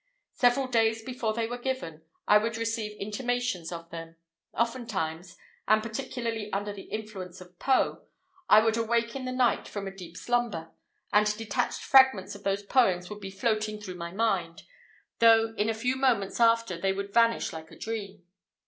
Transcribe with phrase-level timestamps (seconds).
[0.33, 4.15] Several days before they were given, I would receive intimations of them.
[4.55, 8.01] Oftentimes, and particularly under the influence of Poe,
[8.49, 10.71] I would awake in the night from a deep slumber,
[11.13, 14.63] and detached fragments of those poems would be floating through my mind,
[15.19, 18.25] though in a few moments after they would vanish like a dream.